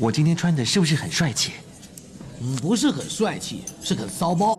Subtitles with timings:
[0.00, 1.54] 我今天穿的是不是很帅气？
[2.40, 4.56] 嗯，不是很帅气，是很骚包。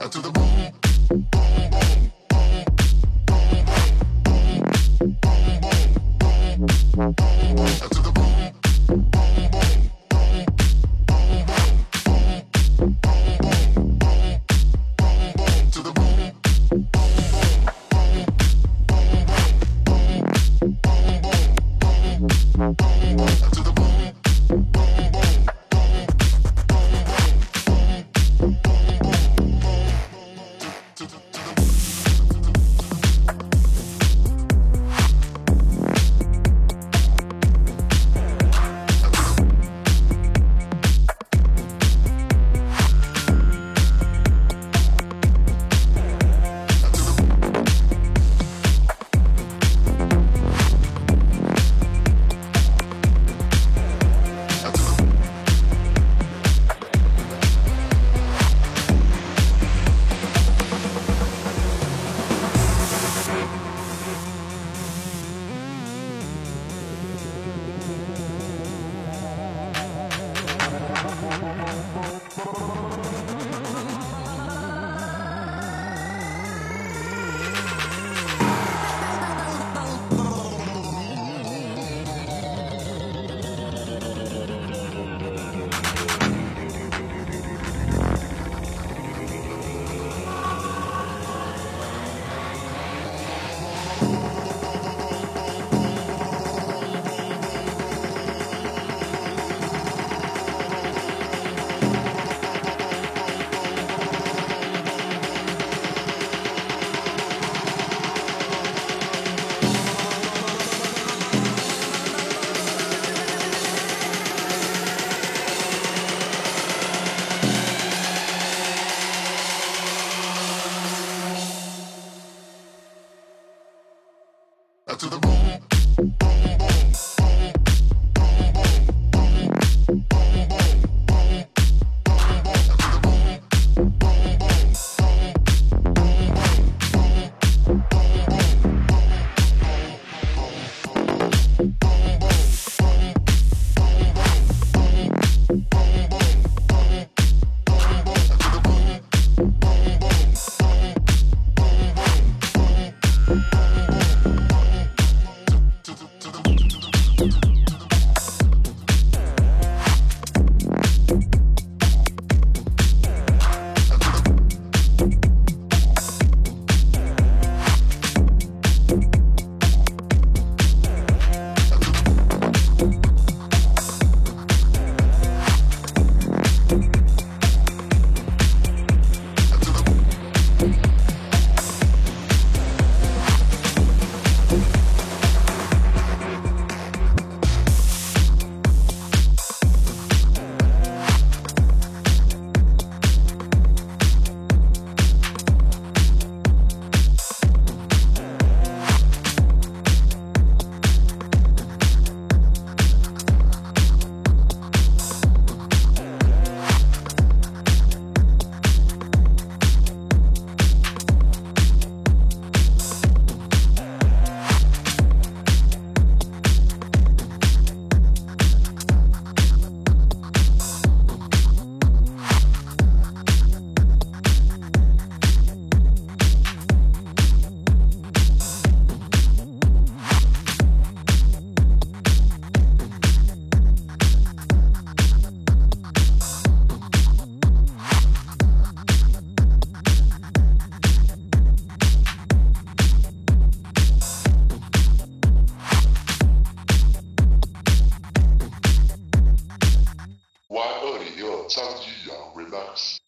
[251.50, 252.99] ça dit, hein, relax,